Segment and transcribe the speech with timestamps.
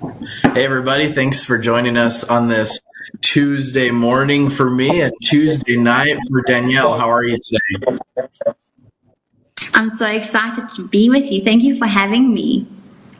[0.00, 1.10] Hey, everybody.
[1.10, 2.80] Thanks for joining us on this
[3.22, 6.98] Tuesday morning for me and Tuesday night for Danielle.
[6.98, 7.98] How are you today?
[9.74, 11.42] I'm so excited to be with you.
[11.42, 12.66] Thank you for having me.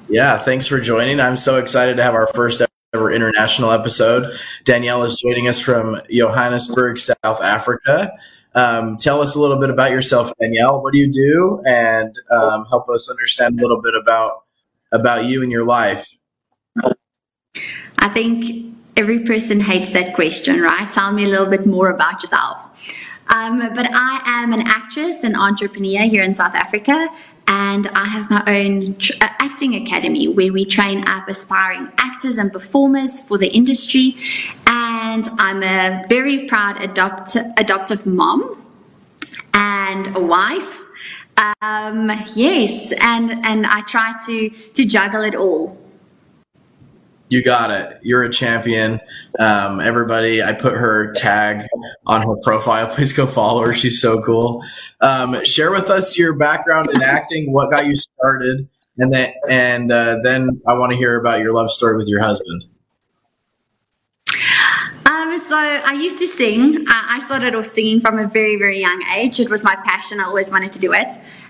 [0.09, 1.19] Yeah, thanks for joining.
[1.19, 2.61] I'm so excited to have our first
[2.93, 4.39] ever international episode.
[4.65, 8.13] Danielle is joining us from Johannesburg, South Africa.
[8.55, 10.83] Um, tell us a little bit about yourself, Danielle.
[10.83, 11.63] What do you do?
[11.67, 14.43] And um, help us understand a little bit about
[14.93, 16.17] about you and your life.
[17.99, 20.91] I think every person hates that question, right?
[20.91, 22.59] Tell me a little bit more about yourself.
[23.29, 27.09] Um, but I am an actress and entrepreneur here in South Africa,
[27.49, 32.39] and I have my own tr- uh, acting academy where we train up aspiring actors
[32.39, 34.17] and performers for the industry.
[34.67, 38.63] And I'm a very proud adopt- adoptive mom
[39.55, 40.83] and a wife.
[41.61, 45.77] Um, yes, and and I try to to juggle it all.
[47.29, 47.99] You got it.
[48.03, 49.01] You're a champion.
[49.39, 51.67] Um, everybody, I put her tag
[52.07, 52.87] on her profile.
[52.95, 53.75] Please go follow her.
[53.75, 54.65] She's so cool.
[55.01, 58.69] Um, share with us your background in acting, what got you started,
[58.99, 62.23] and then and uh, then I want to hear about your love story with your
[62.23, 62.65] husband.
[65.07, 66.85] Um, so I used to sing.
[66.89, 69.41] I started off singing from a very, very young age.
[69.41, 70.21] It was my passion.
[70.21, 71.09] I always wanted to do it.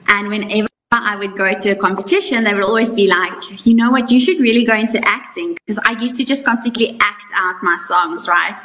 [0.08, 0.68] And whenever
[1.04, 4.20] I would go to a competition, they would always be like, you know what, you
[4.20, 5.54] should really go into acting.
[5.54, 8.58] Because I used to just completely act out my songs, right?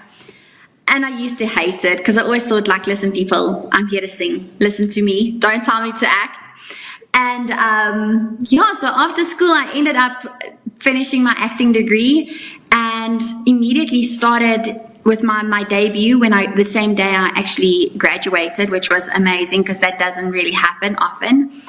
[0.88, 4.02] And I used to hate it because I always thought, like, listen, people, I'm here
[4.02, 4.54] to sing.
[4.59, 5.40] Listen to me.
[5.40, 6.48] Don't tell me to act.
[7.14, 10.44] And um, yeah, so after school, I ended up
[10.80, 12.40] finishing my acting degree
[12.72, 18.70] and immediately started with my, my debut when I the same day I actually graduated,
[18.70, 21.62] which was amazing because that doesn't really happen often.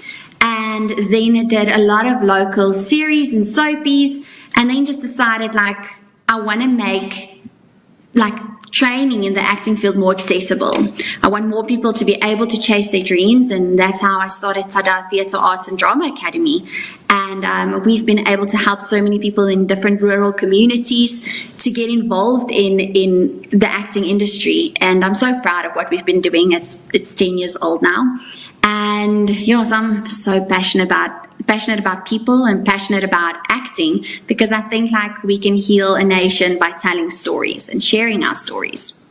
[0.73, 4.25] And then did a lot of local series and soapies,
[4.57, 5.85] and then just decided like
[6.29, 7.43] I want to make
[8.15, 8.35] like
[8.71, 10.75] training in the acting field more accessible.
[11.23, 14.29] I want more people to be able to chase their dreams, and that's how I
[14.29, 16.67] started Tada Theatre Arts and Drama Academy.
[17.11, 21.29] And um, we've been able to help so many people in different rural communities
[21.59, 24.73] to get involved in in the acting industry.
[24.81, 26.53] And I'm so proud of what we've been doing.
[26.53, 28.19] It's it's 10 years old now.
[28.65, 34.61] And yes, I'm so passionate about passionate about people and passionate about acting because I
[34.61, 39.03] think like we can heal a nation by telling stories and sharing our stories.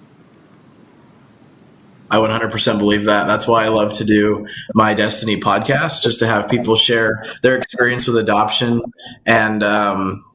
[2.09, 3.25] I 100% believe that.
[3.25, 7.57] That's why I love to do my Destiny podcast, just to have people share their
[7.57, 8.81] experience with adoption
[9.25, 10.25] and um,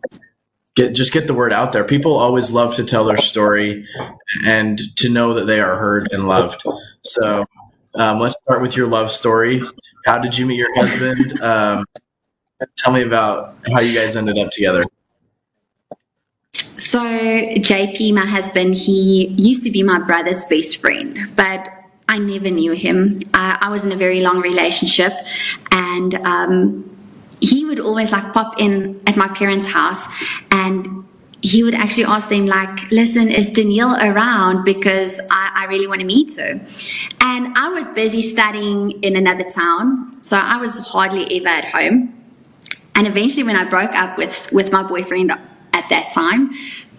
[0.74, 1.84] get just get the word out there.
[1.84, 3.86] People always love to tell their story
[4.44, 6.62] and to know that they are heard and loved.
[7.02, 7.44] So
[7.96, 9.62] um, let's start with your love story.
[10.04, 11.40] How did you meet your husband?
[11.40, 11.84] Um,
[12.76, 14.84] tell me about how you guys ended up together.
[16.52, 21.68] So, JP, my husband, he used to be my brother's best friend, but
[22.08, 23.22] I never knew him.
[23.34, 25.12] I was in a very long relationship,
[25.72, 26.96] and um,
[27.40, 30.06] he would always like pop in at my parents' house
[30.50, 31.05] and
[31.46, 34.64] he would actually ask them like listen is danielle around?
[34.64, 36.60] Because I, I, really want to meet her.
[37.20, 42.12] And i was busy studying in another town so i was hardly ever at home.
[42.94, 46.50] And eventually when i broke up with with my boyfriend at that time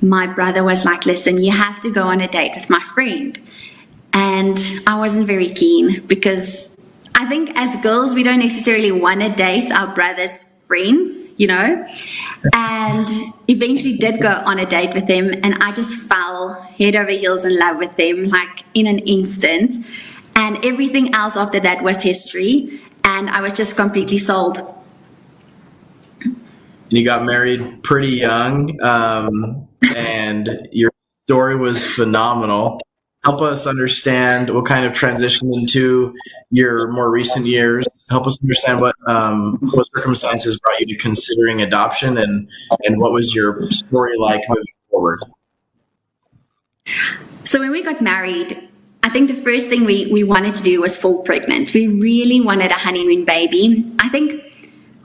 [0.01, 3.39] my brother was like listen you have to go on a date with my friend.
[4.13, 6.77] And i wasn't very keen because
[7.19, 11.83] I think as girls, we don't necessarily want to date our brother's friends, you know,
[12.53, 13.09] and
[13.47, 17.45] eventually did go on a date with him, and I just fell head over heels
[17.45, 19.75] in love with him, like in an instant.
[20.35, 24.61] And everything else after that was history, and I was just completely sold.
[26.89, 30.91] You got married pretty young, um, and your
[31.25, 32.79] story was phenomenal
[33.27, 36.15] help us understand what kind of transition into
[36.49, 37.85] your more recent years.
[38.09, 42.47] Help us understand what um, what circumstances brought you to considering adoption, and
[42.85, 45.19] and what was your story like moving forward.
[47.43, 48.57] So when we got married,
[49.03, 51.73] I think the first thing we, we wanted to do was fall pregnant.
[51.73, 53.91] We really wanted a honeymoon baby.
[53.99, 54.41] I think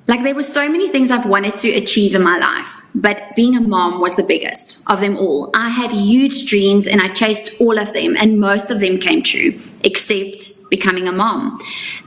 [0.07, 3.57] like there were so many things I've wanted to achieve in my life but being
[3.57, 5.51] a mom was the biggest of them all.
[5.55, 9.23] I had huge dreams and I chased all of them, and most of them came
[9.23, 11.61] true, except becoming a mom.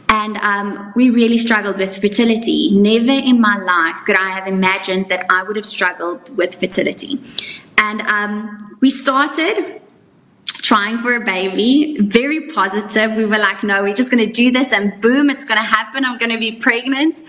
[0.09, 2.69] And um, we really struggled with fertility.
[2.71, 7.17] Never in my life could I have imagined that I would have struggled with fertility.
[7.77, 9.81] And um, we started
[10.45, 13.15] trying for a baby, very positive.
[13.15, 15.65] We were like, no, we're just going to do this, and boom, it's going to
[15.65, 16.05] happen.
[16.05, 17.19] I'm going to be pregnant.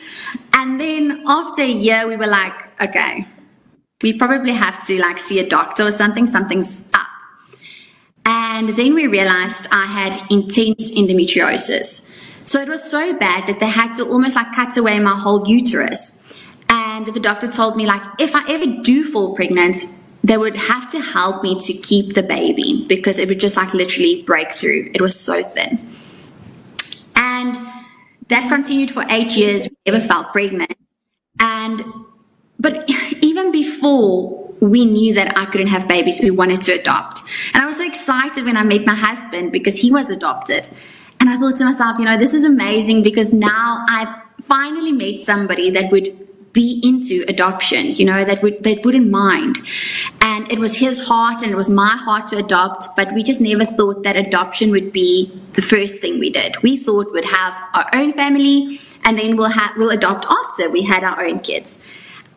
[0.54, 3.26] And then after a year, we were like, okay,
[4.02, 7.06] we probably have to like see a doctor or something, something's up.
[8.26, 12.12] And then we realized I had intense endometriosis.
[12.44, 15.48] So it was so bad that they had to almost like cut away my whole
[15.48, 16.22] uterus.
[16.68, 19.76] And the doctor told me like if I ever do fall pregnant,
[20.22, 23.72] they would have to help me to keep the baby because it would just like
[23.72, 24.90] literally break through.
[24.92, 25.78] It was so thin.
[27.14, 27.56] And
[28.28, 29.68] that continued for eight years.
[29.68, 30.76] We never felt pregnant.
[31.38, 31.80] And
[32.58, 32.84] but
[33.36, 37.20] even before we knew that I couldn't have babies, we wanted to adopt.
[37.52, 40.66] And I was so excited when I met my husband because he was adopted.
[41.20, 44.08] And I thought to myself, you know, this is amazing because now I've
[44.44, 46.16] finally met somebody that would
[46.54, 49.58] be into adoption, you know, that would that wouldn't mind.
[50.22, 53.42] And it was his heart and it was my heart to adopt, but we just
[53.42, 56.56] never thought that adoption would be the first thing we did.
[56.62, 61.04] We thought we'd have our own family and then we'll we'll adopt after we had
[61.04, 61.78] our own kids.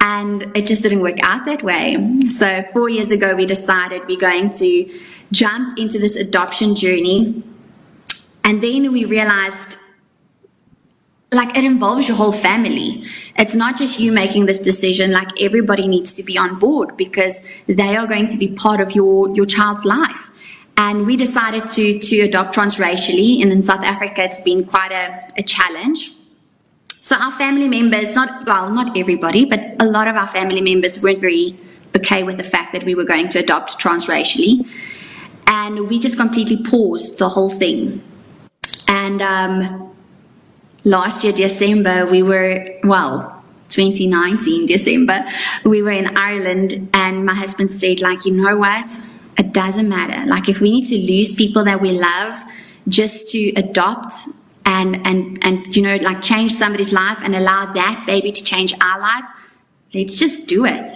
[0.02, 2.20] And it just didn't work out that way.
[2.30, 5.00] So four years ago we decided we're going to
[5.32, 7.44] jump into this adoption journey.
[8.44, 9.78] And then we realized
[11.32, 13.06] like it involves your whole family.
[13.38, 17.48] It's not just you making this decision, like everybody needs to be on board because
[17.68, 20.32] they are going to be part of your, your child's life.
[20.78, 25.30] And we decided to, to adopt transracially, and in South Africa, it's been quite a,
[25.38, 26.12] a challenge.
[27.10, 31.02] So our family members, not well, not everybody, but a lot of our family members
[31.02, 31.58] weren't very
[31.98, 34.70] okay with the fact that we were going to adopt transracially,
[35.48, 38.04] and we just completely paused the whole thing.
[38.88, 39.92] And um,
[40.84, 45.26] last year, December, we were, well, 2019, December,
[45.66, 48.86] we were in Ireland and my husband said, like, you know what?
[49.36, 50.30] It doesn't matter.
[50.30, 52.40] Like, if we need to lose people that we love
[52.88, 54.14] just to adopt
[54.66, 58.74] and, and, and, you know, like change somebody's life and allow that baby to change
[58.82, 59.30] our lives,
[59.94, 60.90] let's just do it.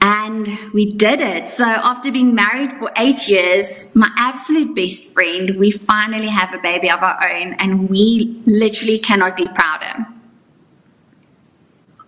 [0.00, 1.48] And we did it.
[1.48, 6.58] So after being married for eight years, my absolute best friend, we finally have a
[6.58, 10.06] baby of our own, and we literally cannot be prouder.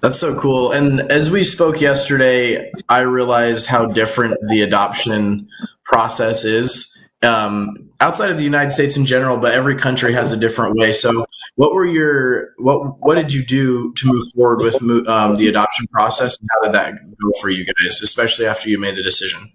[0.01, 0.73] That's so cool.
[0.73, 5.49] And as we spoke yesterday, I realized how different the adoption
[5.85, 6.96] process is
[7.27, 10.93] um, outside of the United States in general, but every country has a different way.
[10.93, 11.25] So,
[11.57, 15.87] what were your what what did you do to move forward with um, the adoption
[15.89, 19.53] process, and how did that go for you guys, especially after you made the decision?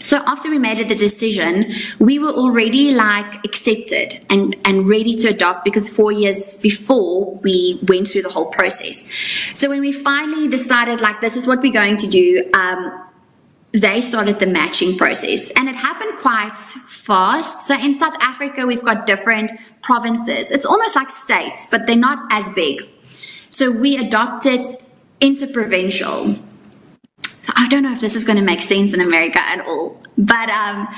[0.00, 5.28] So after we made the decision, we were already like accepted and, and ready to
[5.28, 9.10] adopt because four years before we went through the whole process.
[9.54, 13.07] So when we finally decided like this is what we're going to do, um,
[13.72, 17.66] they started the matching process and it happened quite fast.
[17.66, 20.50] So in South Africa, we've got different provinces.
[20.50, 22.88] It's almost like states, but they're not as big.
[23.50, 24.64] So we adopted
[25.20, 26.36] interprovincial.
[27.56, 30.48] I don't know if this is going to make sense in America at all, but
[30.50, 30.88] um,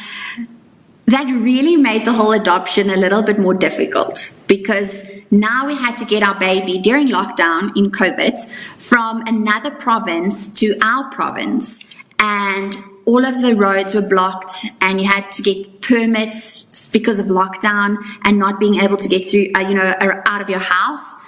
[1.07, 5.97] that really made the whole adoption a little bit more difficult because now we had
[5.97, 8.39] to get our baby during lockdown in COVID
[8.79, 12.77] from another province to our province and
[13.07, 14.53] all of the roads were blocked
[14.83, 19.29] and you had to get permits because of lockdown and not being able to get
[19.29, 19.95] through uh, you know
[20.27, 21.25] out of your house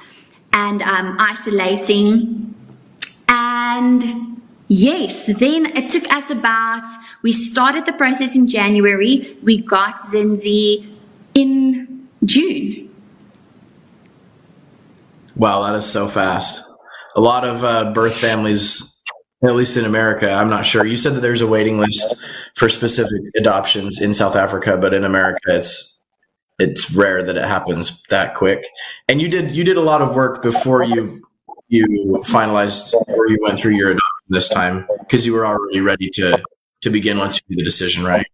[0.52, 2.54] and um, isolating.
[3.28, 6.86] And yes then it took us about
[7.22, 9.36] we started the process in january.
[9.43, 10.86] We got zinzi
[11.34, 12.90] in june.
[15.36, 16.69] Wow that is so fast.
[17.17, 18.92] A lot of uh, birth families
[19.44, 20.31] at least in America.
[20.31, 20.87] I'm not sure.
[20.87, 22.22] You said that there's a waiting list
[22.55, 26.01] for specific adoptions in South Africa, but in America, it's
[26.58, 28.65] it's rare that it happens that quick.
[29.08, 31.22] And you did you did a lot of work before you
[31.69, 36.08] you finalized or you went through your adoption this time because you were already ready
[36.11, 36.41] to
[36.82, 38.27] to begin once you made the decision, right?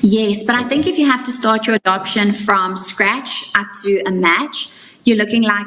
[0.00, 4.02] Yes, but I think if you have to start your adoption from scratch up to
[4.06, 4.72] a match,
[5.04, 5.66] you're looking like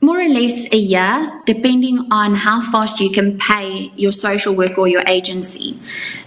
[0.00, 4.78] more or less a year, depending on how fast you can pay your social work
[4.78, 5.78] or your agency.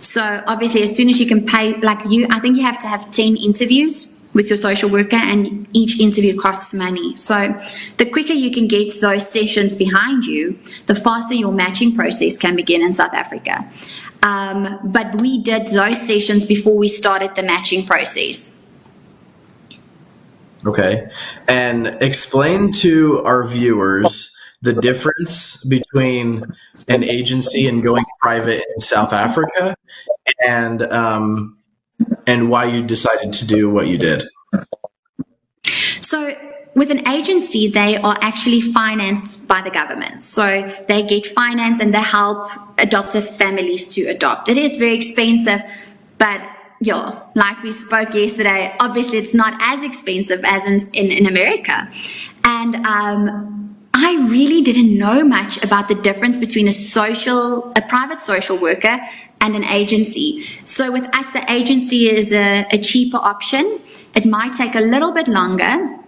[0.02, 2.88] So obviously, as soon as you can pay, like you, I think you have to
[2.88, 7.16] have 10 interviews with your social worker and each interview costs money.
[7.16, 7.62] So
[7.98, 12.56] the quicker you can get those sessions behind you, the faster your matching process can
[12.56, 13.70] begin in South Africa.
[14.24, 18.61] Um, but we did those sessions before we started the matching process.
[20.66, 21.10] Okay.
[21.48, 26.46] And explain to our viewers the difference between
[26.88, 29.76] an agency and going private in South Africa
[30.48, 31.58] and um,
[32.28, 34.24] and why you decided to do what you did.
[36.02, 36.36] So
[36.76, 40.24] with an agency, they are actually financed by the government.
[40.24, 40.46] So
[40.88, 44.48] they get finance and they help adoptive families to adopt.
[44.48, 45.62] It is very expensive,
[46.18, 46.42] but
[46.82, 51.88] yeah, like we spoke yesterday, obviously it's not as expensive as in, in, in America.
[52.44, 58.20] And um, I really didn't know much about the difference between a social, a private
[58.20, 58.98] social worker
[59.42, 60.48] and an agency.
[60.66, 63.80] So with us, the agency is a, a cheaper option.
[64.16, 66.00] It might take a little bit longer,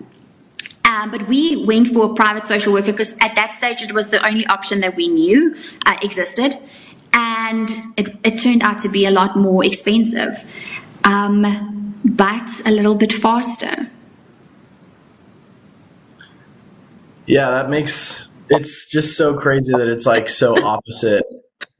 [0.86, 4.10] um, but we went for a private social worker because at that stage it was
[4.10, 6.56] the only option that we knew uh, existed.
[7.14, 10.44] And it, it, turned out to be a lot more expensive,
[11.04, 13.88] um, but a little bit faster.
[17.28, 21.24] Yeah, that makes it's just so crazy that it's like so opposite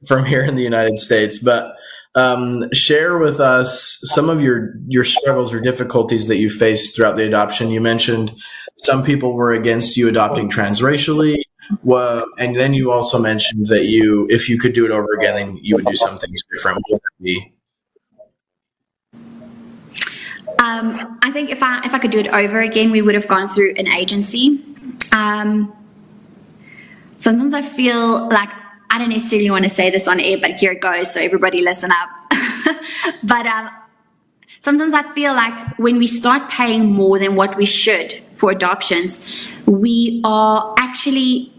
[0.06, 1.38] from here in the United States.
[1.38, 1.74] But
[2.14, 7.16] um, share with us some of your your struggles or difficulties that you faced throughout
[7.16, 7.70] the adoption.
[7.70, 8.32] You mentioned
[8.78, 11.42] some people were against you adopting transracially.
[11.82, 15.34] Well, and then you also mentioned that you, if you could do it over again,
[15.34, 16.76] then you would do some things different.
[16.76, 17.54] What would that be?
[20.64, 23.28] Um, I think if I if I could do it over again, we would have
[23.28, 24.60] gone through an agency.
[25.12, 25.74] Um,
[27.18, 28.50] sometimes I feel like
[28.90, 31.12] I don't necessarily want to say this on air, but here it goes.
[31.12, 32.08] So everybody listen up.
[33.24, 33.70] but um,
[34.60, 39.34] sometimes I feel like when we start paying more than what we should for adoptions,
[39.66, 41.52] we are actually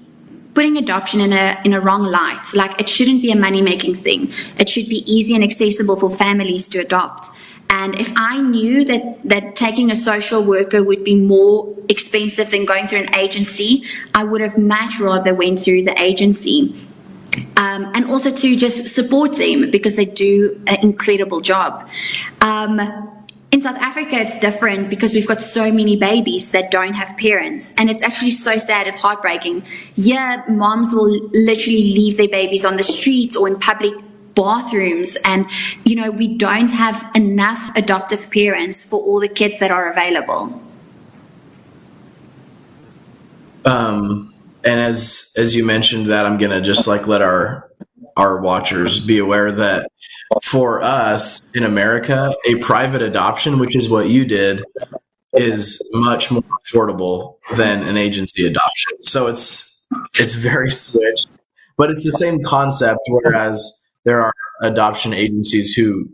[0.56, 2.46] putting adoption in a in a wrong light.
[2.56, 4.32] Like it shouldn't be a money making thing.
[4.58, 7.28] It should be easy and accessible for families to adopt.
[7.70, 12.66] And if I knew that, that taking a social worker would be more expensive than
[12.66, 13.84] going through an agency,
[14.14, 16.74] I would have much rather went through the agency.
[17.58, 21.90] Um, and also to just support them because they do an incredible job.
[22.40, 22.80] Um,
[23.56, 27.74] in South Africa, it's different because we've got so many babies that don't have parents.
[27.78, 29.64] And it's actually so sad, it's heartbreaking.
[29.96, 33.94] Yeah, moms will literally leave their babies on the streets or in public
[34.36, 35.18] bathrooms.
[35.24, 35.48] And,
[35.86, 40.62] you know, we don't have enough adoptive parents for all the kids that are available.
[43.64, 44.34] Um,
[44.66, 47.65] and as as you mentioned that i'm gonna just like let our
[48.18, 49.90] our watchers be aware that
[50.44, 54.64] for us in america a private adoption which is what you did
[55.34, 61.28] is much more affordable than an agency adoption so it's it's very switched
[61.78, 66.10] but it's the same concept whereas there are adoption agencies who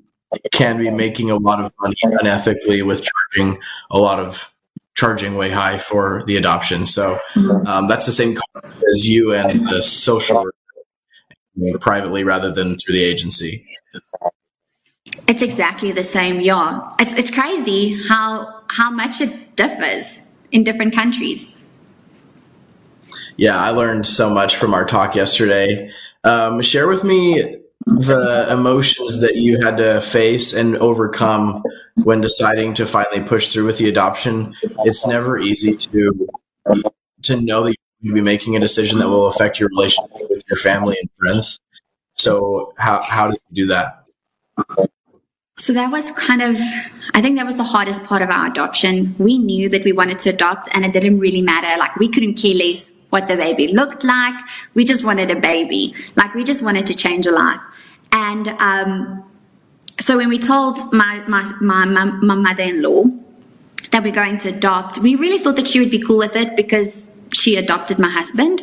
[0.51, 3.59] can be making a lot of money unethically with charging
[3.91, 4.53] a lot of
[4.95, 6.85] charging way high for the adoption.
[6.85, 7.17] So
[7.65, 8.37] um, that's the same
[8.91, 10.45] as you and the social
[11.79, 13.65] privately rather than through the agency.
[15.27, 16.41] It's exactly the same.
[16.41, 21.55] Yeah, it's it's crazy how how much it differs in different countries.
[23.37, 25.91] Yeah, I learned so much from our talk yesterday.
[26.23, 31.63] Um, share with me the emotions that you had to face and overcome
[32.03, 34.55] when deciding to finally push through with the adoption,
[34.85, 36.27] it's never easy to
[37.23, 40.57] to know that you'll be making a decision that will affect your relationship with your
[40.57, 41.59] family and friends.
[42.15, 44.09] So how how did you do that?
[45.57, 46.57] So that was kind of
[47.13, 49.15] I think that was the hardest part of our adoption.
[49.17, 51.77] We knew that we wanted to adopt and it didn't really matter.
[51.77, 54.35] Like we couldn't care less what the baby looked like.
[54.73, 55.93] We just wanted a baby.
[56.15, 57.59] Like we just wanted to change a life.
[58.13, 59.23] And um,
[59.99, 63.03] so when we told my, my, my, my mother-in-law
[63.91, 66.55] that we're going to adopt, we really thought that she would be cool with it
[66.55, 68.61] because she adopted my husband.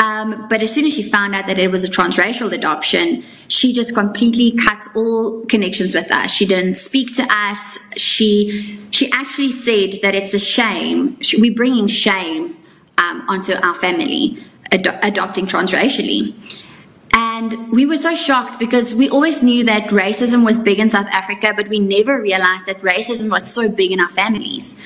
[0.00, 3.72] Um, but as soon as she found out that it was a transracial adoption, she
[3.72, 6.30] just completely cut all connections with us.
[6.30, 7.78] She didn't speak to us.
[7.96, 11.18] She she actually said that it's a shame.
[11.38, 12.56] We're bringing shame
[12.98, 14.38] um, onto our family
[14.72, 16.34] ad- adopting transracially.
[17.12, 21.06] And we were so shocked because we always knew that racism was big in South
[21.06, 24.80] Africa, but we never realized that racism was so big in our families.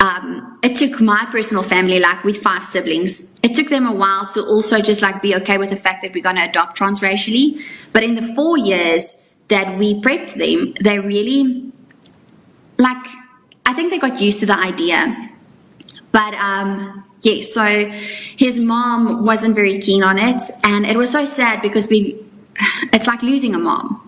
[0.00, 4.26] Um, it took my personal family, like with five siblings, it took them a while
[4.26, 7.62] to also just like be okay with the fact that we're going to adopt transracially.
[7.92, 11.72] But in the four years that we prepped them, they really,
[12.78, 13.06] like,
[13.64, 15.30] I think they got used to the idea.
[16.12, 17.64] But um, yeah, so
[18.36, 22.22] his mom wasn't very keen on it, and it was so sad because we,
[22.92, 24.02] it's like losing a mom.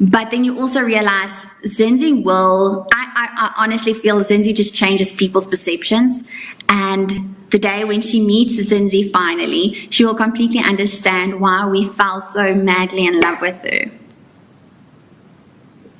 [0.00, 5.14] But then you also realize Zinzi will, I, I, I honestly feel Zinzi just changes
[5.14, 6.28] people's perceptions.
[6.68, 12.20] And the day when she meets Zinzi finally, she will completely understand why we fell
[12.20, 13.90] so madly in love with her.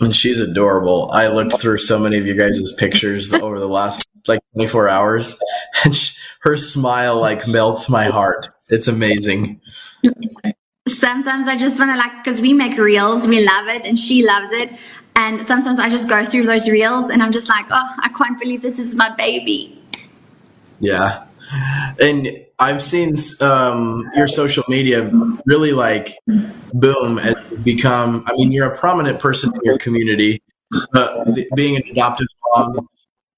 [0.01, 1.11] And she's adorable.
[1.13, 5.39] I looked through so many of you guys' pictures over the last like 24 hours,
[5.85, 8.49] and she, her smile like melts my heart.
[8.71, 9.61] It's amazing.
[10.87, 14.25] Sometimes I just want to like because we make reels, we love it, and she
[14.25, 14.71] loves it.
[15.17, 18.39] And sometimes I just go through those reels, and I'm just like, oh, I can't
[18.39, 19.81] believe this is my baby.
[20.81, 21.25] Yeah,
[22.01, 25.11] and I've seen um, your social media
[25.47, 26.19] really like
[26.73, 28.25] boom and become.
[28.27, 30.43] I mean, you're a prominent person in your community,
[30.93, 32.89] but being an adoptive mom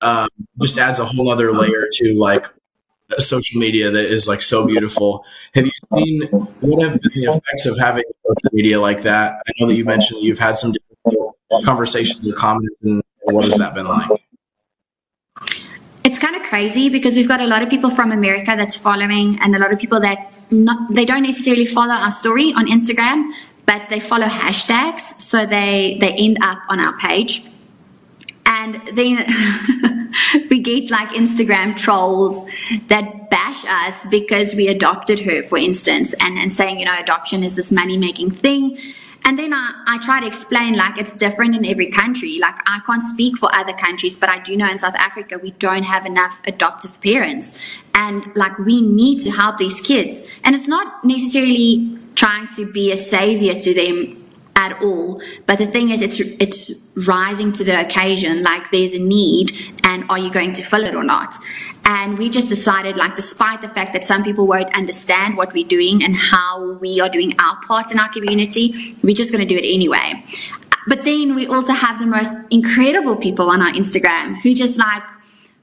[0.07, 0.29] um,
[0.61, 2.47] just adds a whole other layer to like
[3.19, 5.25] social media that is like so beautiful.
[5.55, 6.23] Have you seen
[6.61, 9.41] what have been the effects of having social media like that?
[9.49, 10.73] I know that you mentioned you've had some
[11.65, 14.09] conversations or comments, and what has that been like?
[16.05, 19.39] It's kind of crazy because we've got a lot of people from America that's following,
[19.41, 23.33] and a lot of people that not they don't necessarily follow our story on Instagram,
[23.67, 27.43] but they follow hashtags, so they they end up on our page
[28.67, 29.25] and then
[30.51, 32.47] we get like Instagram trolls
[32.89, 37.45] that bash us because we adopted her, for instance, and, and saying, you know, adoption
[37.45, 38.79] is this money making thing.
[39.25, 42.39] And then I, I try to explain like it's different in every country.
[42.39, 45.51] Like I can't speak for other countries, but I do know in South Africa we
[45.53, 47.59] don't have enough adoptive parents.
[47.95, 50.29] And like we need to help these kids.
[50.45, 54.26] And it's not necessarily trying to be a savior to them
[54.57, 55.23] at all.
[55.47, 58.43] But the thing is, it's it's rising to the occasion.
[58.43, 59.53] Like there's a need,
[59.85, 61.37] and are you going to fill it or not?
[61.89, 65.69] And we just decided, like, despite the fact that some people won't understand what we're
[65.69, 69.49] doing and how we are doing our part in our community, we're just going to
[69.49, 70.25] do it anyway.
[70.89, 75.03] But then we also have the most incredible people on our Instagram who just like,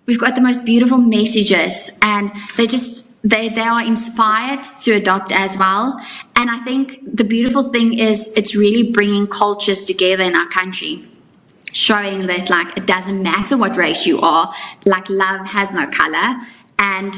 [0.05, 5.31] we've got the most beautiful messages and they just they they are inspired to adopt
[5.31, 5.97] as well
[6.35, 11.05] and i think the beautiful thing is it's really bringing cultures together in our country
[11.73, 14.53] showing that like it doesn't matter what race you are
[14.85, 16.41] like love has no color.
[16.79, 17.15] And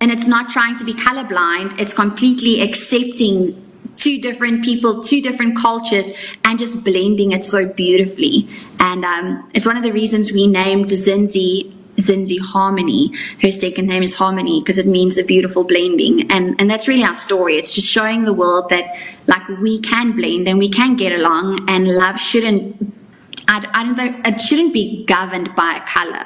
[0.00, 3.60] and it's not trying to be colorblind it's completely accepting
[3.96, 6.12] two different people two different cultures
[6.44, 8.48] and just blending it so beautifully.
[8.80, 13.12] And um, it's one of the reasons we named zinzi Zinzi Harmony.
[13.40, 16.30] Her second name is Harmony because it means a beautiful blending.
[16.30, 17.54] And, and that's really our story.
[17.54, 21.68] It's just showing the world that like we can blend and we can get along
[21.68, 22.76] and love shouldn't,
[23.48, 26.24] I, I don't know, it shouldn't be governed by a color.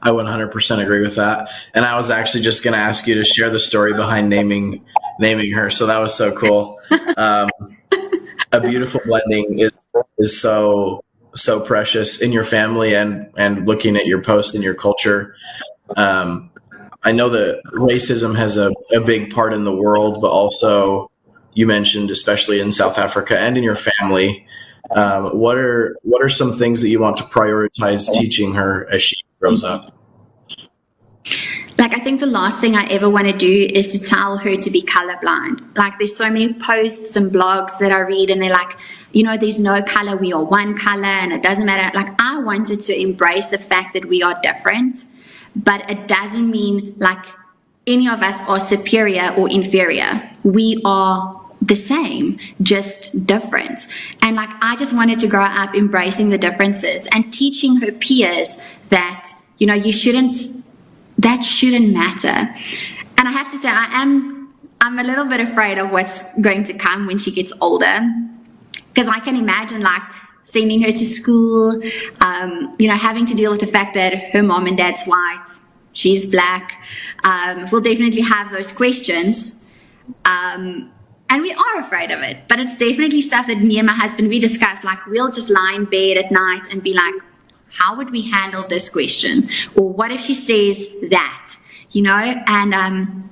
[0.00, 1.50] I 100% agree with that.
[1.74, 4.84] And I was actually just going to ask you to share the story behind naming
[5.18, 5.70] naming her.
[5.70, 6.78] So that was so cool.
[7.16, 7.50] Um,
[8.52, 9.72] a beautiful blending is
[10.18, 11.02] is so
[11.42, 15.34] so precious in your family and and looking at your post and your culture.
[15.96, 16.50] Um,
[17.04, 21.10] I know that racism has a, a big part in the world, but also
[21.54, 24.46] you mentioned, especially in South Africa and in your family.
[24.94, 29.02] Um, what are what are some things that you want to prioritize teaching her as
[29.02, 29.94] she grows up?
[31.78, 34.56] Like I think the last thing I ever want to do is to tell her
[34.56, 35.76] to be colorblind.
[35.76, 38.76] Like there's so many posts and blogs that I read and they're like,
[39.12, 41.96] you know, there's no color, we are one color and it doesn't matter.
[41.96, 44.98] Like, I wanted to embrace the fact that we are different,
[45.56, 47.24] but it doesn't mean like
[47.86, 50.30] any of us are superior or inferior.
[50.42, 53.80] We are the same, just different.
[54.22, 58.62] And like, I just wanted to grow up embracing the differences and teaching her peers
[58.90, 60.36] that, you know, you shouldn't,
[61.16, 62.54] that shouldn't matter.
[63.16, 66.64] And I have to say, I am, I'm a little bit afraid of what's going
[66.64, 68.08] to come when she gets older
[68.98, 70.02] because I can imagine like
[70.42, 71.80] sending her to school,
[72.20, 75.46] um, you know, having to deal with the fact that her mom and dad's white,
[75.92, 76.72] she's black.
[77.22, 79.64] Um, we'll definitely have those questions.
[80.24, 80.90] Um,
[81.30, 84.30] and we are afraid of it, but it's definitely stuff that me and my husband,
[84.30, 84.82] we discuss.
[84.82, 87.14] Like, we'll just lie in bed at night and be like,
[87.68, 89.48] how would we handle this question?
[89.76, 91.54] Or what if she says that?
[91.92, 93.27] You know, and um,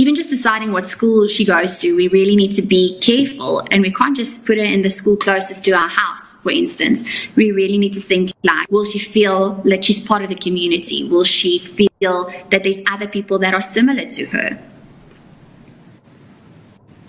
[0.00, 3.82] even just deciding what school she goes to, we really need to be careful and
[3.82, 7.04] we can't just put her in the school closest to our house, for instance.
[7.36, 11.06] We really need to think like, will she feel like she's part of the community?
[11.06, 14.58] Will she feel that there's other people that are similar to her?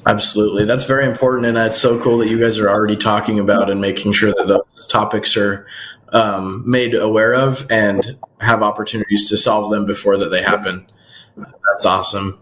[0.06, 0.66] Absolutely.
[0.66, 1.46] That's very important.
[1.46, 4.48] And it's so cool that you guys are already talking about and making sure that
[4.48, 5.66] those topics are
[6.10, 10.88] um, made aware of and have opportunities to solve them before that they happen.
[11.38, 12.40] That's awesome.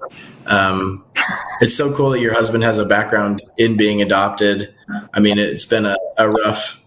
[0.47, 1.05] Um,
[1.61, 4.73] it's so cool that your husband has a background in being adopted.
[5.13, 6.81] I mean, it's been a, a rough,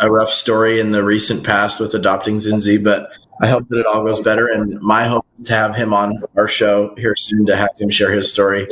[0.00, 3.08] a rough story in the recent past with adopting Zinzi, but
[3.40, 4.48] I hope that it all goes better.
[4.48, 7.90] And my hope is to have him on our show here soon to have him
[7.90, 8.66] share his story.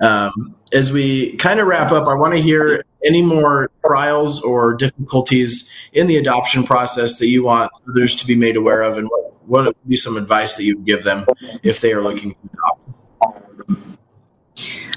[0.00, 4.74] Um, as we kind of wrap up, I want to hear any more trials or
[4.74, 9.08] difficulties in the adoption process that you want others to be made aware of, and
[9.08, 11.26] what, what would be some advice that you would give them
[11.62, 12.80] if they are looking to adopt?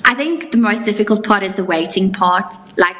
[0.03, 2.53] I think the most difficult part is the waiting part.
[2.77, 2.97] Like,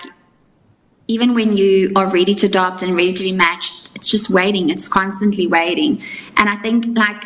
[1.08, 4.70] even when you are ready to adopt and ready to be matched, it's just waiting.
[4.70, 6.02] It's constantly waiting.
[6.38, 7.22] And I think, like,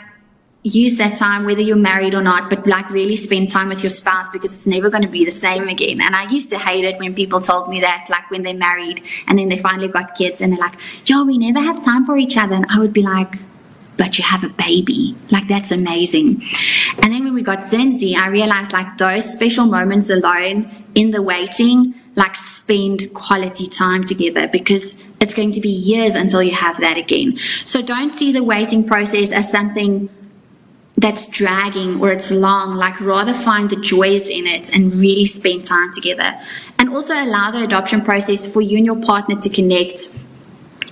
[0.64, 3.92] use that time, whether you're married or not, but like really spend time with your
[3.92, 6.02] spouse because it's never going to be the same again.
[6.02, 9.04] And I used to hate it when people told me that, like when they're married
[9.28, 10.74] and then they finally got kids and they're like,
[11.06, 12.56] yo, we never have time for each other.
[12.56, 13.36] And I would be like,
[13.98, 15.16] but you have a baby.
[15.32, 16.44] Like that's amazing.
[17.02, 21.22] And then when we got Zinzi, I realized like those special moments alone in the
[21.22, 26.80] waiting, like spend quality time together because it's going to be years until you have
[26.80, 27.38] that again.
[27.66, 30.10] So don't see the waiting process as something
[30.98, 35.66] that's dragging or it's long, like rather find the joys in it and really spend
[35.66, 36.34] time together.
[36.80, 40.00] And also allow the adoption process for you and your partner to connect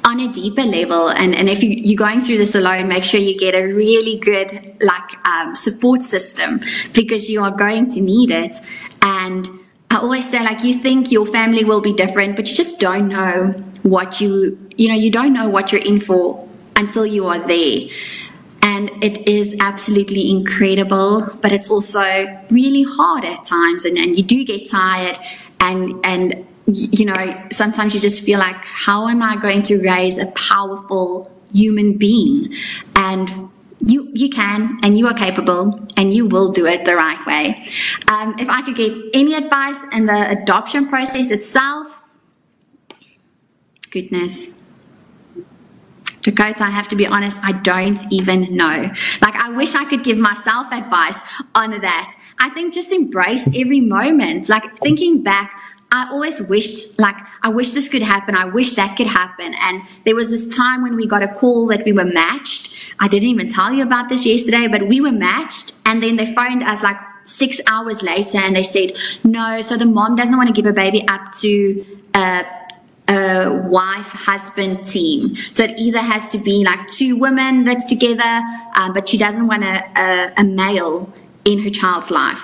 [0.06, 1.10] on a deeper level.
[1.10, 4.20] And, and if you, you're going through this alone, make sure you get a really
[4.20, 6.62] good like um, support system
[6.94, 8.56] because you are going to need it.
[9.02, 9.48] And
[9.89, 13.08] I always say like you think your family will be different, but you just don't
[13.08, 17.39] know what you you know you don't know what you're in for until you are
[17.48, 17.88] there
[18.62, 22.02] and it is absolutely incredible but it's also
[22.50, 25.20] really hard at times and, and you do get tired
[25.60, 30.17] and and you know sometimes you just feel like how am i going to raise
[30.17, 32.54] a powerful human being
[32.95, 33.49] and
[33.86, 37.67] you you can and you are capable and you will do it the right way
[38.08, 42.02] um, if i could give any advice in the adoption process itself
[43.91, 44.60] goodness
[46.23, 48.89] Dakota, I have to be honest, I don't even know.
[49.21, 51.19] Like, I wish I could give myself advice
[51.54, 52.15] on that.
[52.39, 54.47] I think just embrace every moment.
[54.47, 55.54] Like, thinking back,
[55.93, 58.36] I always wished, like, I wish this could happen.
[58.36, 59.53] I wish that could happen.
[59.62, 62.75] And there was this time when we got a call that we were matched.
[62.99, 65.79] I didn't even tell you about this yesterday, but we were matched.
[65.86, 69.86] And then they phoned us like six hours later and they said, no, so the
[69.86, 72.43] mom doesn't want to give a baby up to, uh,
[73.08, 75.36] a wife husband team.
[75.51, 78.41] So it either has to be like two women that's together,
[78.75, 81.13] um, but she doesn't want a, a, a male
[81.45, 82.41] in her child's life.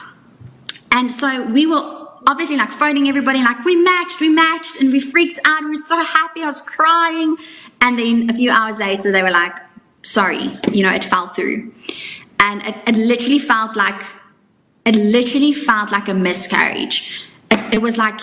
[0.92, 1.99] And so we were
[2.30, 5.64] obviously like phoning everybody, like we matched, we matched, and we freaked out.
[5.64, 6.44] We were so happy.
[6.44, 7.36] I was crying.
[7.82, 9.56] And then a few hours later, they were like,
[10.04, 11.74] sorry, you know, it fell through.
[12.40, 14.00] And it, it literally felt like,
[14.86, 17.26] it literally felt like a miscarriage.
[17.52, 18.20] It, it was like,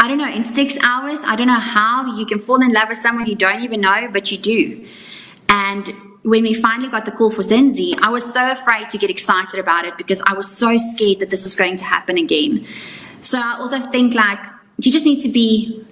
[0.00, 2.88] I don't know, in six hours, I don't know how you can fall in love
[2.88, 4.84] with someone you don't even know, but you do.
[5.48, 5.88] And
[6.22, 9.60] when we finally got the call for Zinzi, I was so afraid to get excited
[9.60, 12.66] about it because I was so scared that this was going to happen again.
[13.20, 14.38] So I also think like
[14.78, 15.84] you just need to be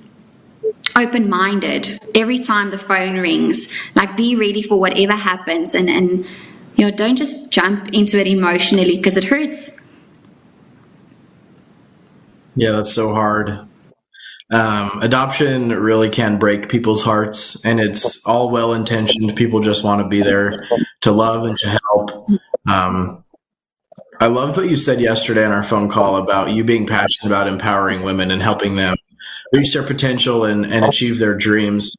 [0.97, 3.73] open minded every time the phone rings.
[3.95, 6.25] Like be ready for whatever happens and, and
[6.77, 9.79] you know, don't just jump into it emotionally because it hurts.
[12.55, 13.67] Yeah, that's so hard.
[14.53, 19.35] Um, adoption really can break people's hearts, and it's all well intentioned.
[19.35, 20.55] People just want to be there
[21.01, 22.31] to love and to help.
[22.67, 23.25] Um,
[24.18, 27.48] I loved what you said yesterday on our phone call about you being passionate about
[27.48, 28.96] empowering women and helping them
[29.52, 31.94] reach their potential and, and achieve their dreams.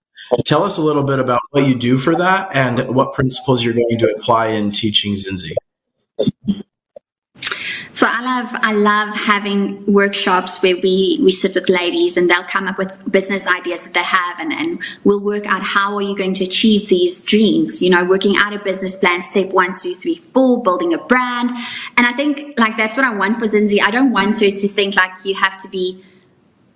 [0.46, 3.74] Tell us a little bit about what you do for that and what principles you're
[3.74, 5.54] going to apply in teaching Zinzi.
[7.98, 12.44] So I love I love having workshops where we we sit with ladies and they'll
[12.44, 16.04] come up with business ideas that they have and, and we'll work out how are
[16.04, 19.74] you going to achieve these dreams, you know, working out a business plan, step one,
[19.74, 21.50] two, three, four, building a brand.
[21.98, 23.82] And I think like that's what I want for Zinzi.
[23.82, 26.04] I don't want her to think like you have to be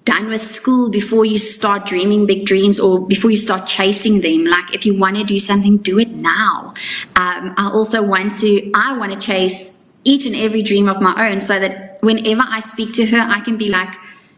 [0.05, 4.45] done with school before you start dreaming big dreams or before you start chasing them.
[4.45, 6.73] Like if you want to do something, do it now.
[7.15, 11.29] Um, I also want to I want to chase each and every dream of my
[11.29, 13.93] own so that whenever I speak to her, I can be like,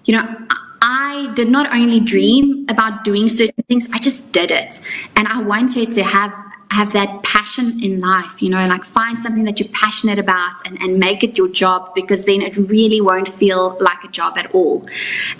[0.05, 0.37] you know,
[0.81, 4.81] I did not only dream about doing certain things, I just did it.
[5.15, 6.33] And I want her to have
[6.73, 10.81] have that passion in life, you know, like find something that you're passionate about and,
[10.81, 14.53] and make it your job because then it really won't feel like a job at
[14.55, 14.83] all.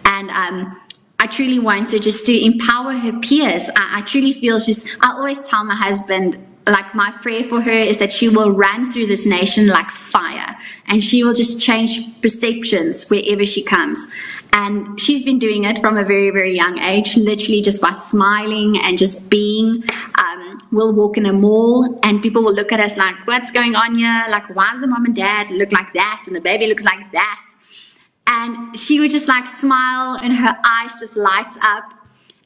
[0.06, 0.80] And um,
[1.20, 3.70] I truly want her just to empower her peers.
[3.76, 7.71] I, I truly feel she's, I always tell my husband, like my prayer for her
[7.71, 10.56] is that she will run through this nation like fire
[10.88, 14.08] and she will just change perceptions wherever she comes.
[14.54, 18.78] And she's been doing it from a very very young age literally just by smiling
[18.82, 19.84] and just being
[20.19, 23.76] um, we'll walk in a mall and people will look at us like what's going
[23.76, 24.26] on here?
[24.30, 27.12] Like why does the mom and dad look like that and the baby looks like
[27.12, 27.47] that?
[28.26, 31.84] And she would just like smile and her eyes just lights up.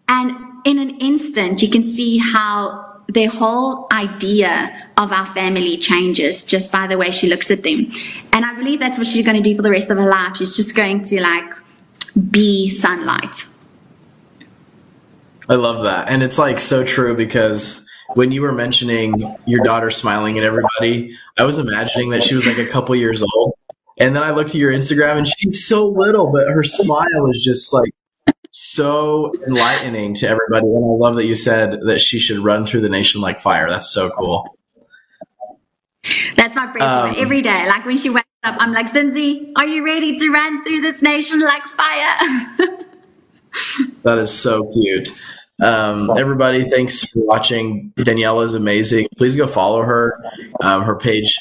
[0.07, 6.43] And in an instant, you can see how their whole idea of our family changes
[6.43, 7.91] just by the way she looks at them.
[8.33, 10.37] And I believe that's what she's going to do for the rest of her life.
[10.37, 11.53] She's just going to like
[12.31, 13.45] be sunlight.
[15.49, 16.09] I love that.
[16.09, 19.13] And it's like so true because when you were mentioning
[19.45, 23.23] your daughter smiling at everybody, I was imagining that she was like a couple years
[23.35, 23.53] old.
[23.99, 27.43] And then I looked at your Instagram and she's so little, but her smile is
[27.43, 27.91] just like
[28.57, 30.65] so enlightening to everybody.
[30.65, 33.69] And I love that you said that she should run through the nation like fire.
[33.69, 34.57] That's so cool.
[36.35, 37.67] That's my prayer um, every day.
[37.67, 41.03] Like when she wakes up, I'm like, Zinzi, are you ready to run through this
[41.03, 42.17] nation like fire?
[44.01, 45.09] that is so cute.
[45.61, 47.93] Um, everybody, thanks for watching.
[47.97, 49.07] Daniela is amazing.
[49.17, 50.19] Please go follow her.
[50.61, 51.35] Um, her page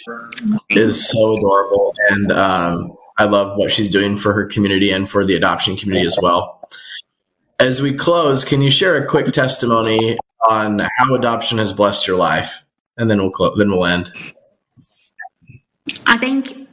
[0.69, 5.25] is so adorable, and um, I love what she's doing for her community and for
[5.25, 6.56] the adoption community as well.
[7.59, 12.17] As we close, can you share a quick testimony on how adoption has blessed your
[12.17, 12.65] life,
[12.97, 13.57] and then we'll close.
[13.57, 14.13] Then we'll end.
[16.07, 16.69] I think,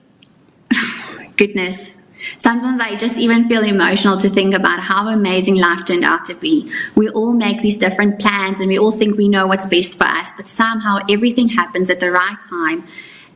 [1.37, 1.95] goodness,
[2.37, 6.35] Sometimes I just even feel emotional to think about how amazing life turned out to
[6.35, 6.71] be.
[6.95, 10.05] We all make these different plans and we all think we know what's best for
[10.05, 12.85] us, but somehow everything happens at the right time.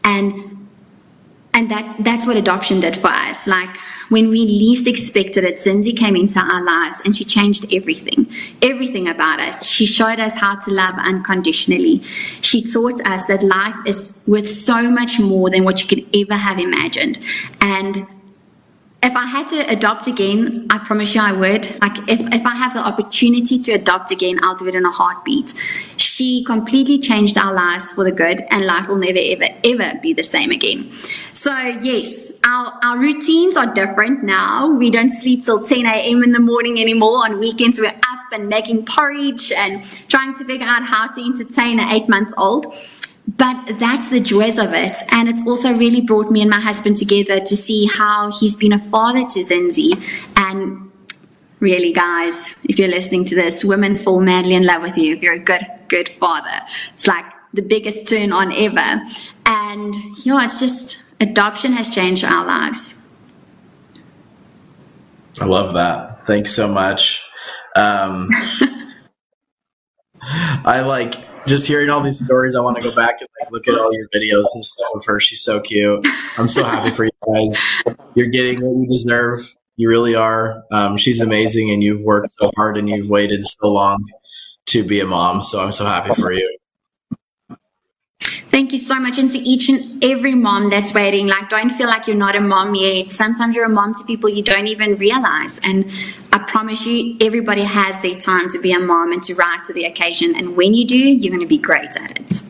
[0.04, 0.68] And
[1.54, 3.48] and that that's what adoption did for us.
[3.48, 3.76] Like
[4.10, 9.08] when we least expected it, Zinzi came into our lives and she changed everything, everything
[9.08, 9.67] about us.
[9.67, 12.04] She showed us how to love unconditionally.
[12.41, 16.36] She taught us that life is worth so much more than what you could ever
[16.36, 17.20] have imagined.
[17.62, 18.08] And
[19.04, 21.80] if I had to adopt again, I promise you I would.
[21.82, 24.91] Like if, if I have the opportunity to adopt again, I'll do it in a
[24.91, 25.54] heartbeat.
[26.17, 30.13] She completely changed our lives for the good and life will never ever ever be
[30.13, 30.91] the same again.
[31.34, 34.71] So yes, our, our routines are different now.
[34.71, 36.23] We don't sleep till 10 a.m.
[36.23, 37.23] in the morning anymore.
[37.23, 41.80] On weekends we're up and making porridge and trying to figure out how to entertain
[41.80, 42.65] an eight month old
[43.38, 44.95] but that's the joys of it.
[45.12, 48.73] And it's also really brought me and my husband together to see how he's been
[48.73, 50.01] a father to Zinzi.
[50.36, 50.89] And
[51.60, 55.21] really, guys, if you're listening to this, women fall madly in love with you if
[55.21, 56.62] you're a good, good father.
[56.93, 59.02] It's like the biggest turn on ever.
[59.45, 59.95] And,
[60.26, 63.02] you know, it's just adoption has changed our lives.
[65.39, 66.26] I love that.
[66.26, 67.23] Thanks so much.
[67.76, 68.28] Um,
[70.65, 71.15] I like
[71.47, 73.93] just hearing all these stories, I want to go back and like look at all
[73.93, 75.19] your videos and stuff of her.
[75.19, 76.06] She's so cute.
[76.38, 77.63] I'm so happy for you guys.
[78.15, 79.56] You're getting what you deserve.
[79.78, 80.63] You really are.
[80.71, 84.04] Um, she's amazing, and you've worked so hard and you've waited so long
[84.67, 85.41] to be a mom.
[85.41, 86.58] So I'm so happy for you.
[88.19, 89.19] Thank you so much.
[89.19, 92.41] And to each and every mom that's waiting, like, don't feel like you're not a
[92.41, 93.12] mom yet.
[93.12, 95.60] Sometimes you're a mom to people you don't even realize.
[95.63, 95.89] And
[96.34, 99.73] I promise you, everybody has their time to be a mom and to rise to
[99.73, 100.36] the occasion.
[100.36, 102.41] And when you do, you're going to be great at it.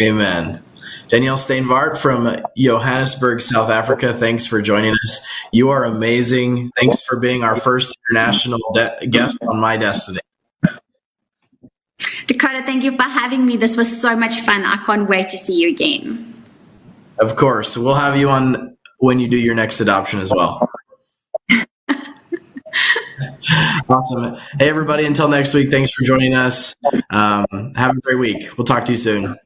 [0.00, 0.62] Amen.
[1.08, 4.14] Danielle Steenvaart from Johannesburg, South Africa.
[4.14, 5.26] Thanks for joining us.
[5.52, 6.70] You are amazing.
[6.76, 10.20] Thanks for being our first international de- guest on My Destiny.
[12.64, 13.56] Thank you for having me.
[13.56, 14.64] This was so much fun.
[14.64, 16.34] I can't wait to see you again.
[17.18, 17.76] Of course.
[17.76, 20.68] We'll have you on when you do your next adoption as well.
[23.88, 24.36] awesome.
[24.58, 25.06] Hey, everybody.
[25.06, 26.74] Until next week, thanks for joining us.
[27.10, 28.56] Um, have a great week.
[28.56, 29.36] We'll talk to you soon.